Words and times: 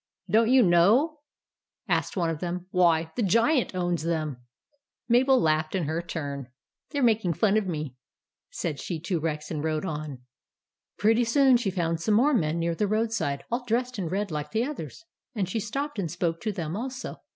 "Don't 0.31 0.49
you 0.49 0.63
know?" 0.63 1.19
asked 1.87 2.17
one 2.17 2.31
of 2.31 2.39
them." 2.39 2.65
Why, 2.71 3.11
the 3.15 3.21
Giant 3.21 3.75
owns 3.75 4.01
them." 4.01 4.37
Mabel 5.07 5.39
laughed 5.39 5.75
in 5.75 5.83
her 5.83 6.01
turn. 6.01 6.47
THE 6.89 7.01
GIANT'S 7.01 7.17
CASTLE 7.21 7.39
161 7.39 7.53
"They're 7.53 7.61
making 7.61 7.61
fun 7.61 7.61
of 7.61 7.69
me," 7.69 7.95
said 8.49 8.79
she 8.79 8.99
to 8.99 9.19
Rex, 9.19 9.51
and 9.51 9.63
rode 9.63 9.85
on. 9.85 10.23
Pretty 10.97 11.23
soon 11.23 11.55
she 11.57 11.69
found 11.69 12.01
some 12.01 12.15
more 12.15 12.33
men 12.33 12.57
near 12.57 12.73
the 12.73 12.87
roadside, 12.87 13.43
all 13.51 13.63
dressed 13.63 13.99
in 13.99 14.07
red 14.09 14.31
like 14.31 14.49
the 14.49 14.65
others; 14.65 15.05
and 15.35 15.47
she 15.47 15.59
stopped 15.59 15.99
and 15.99 16.09
spoke 16.09 16.41
to 16.41 16.51
them 16.51 16.75
also. 16.75 17.21